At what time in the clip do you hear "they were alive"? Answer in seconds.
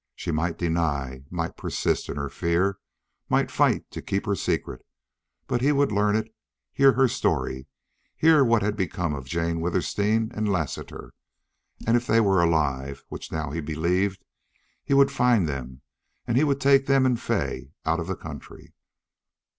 12.07-13.05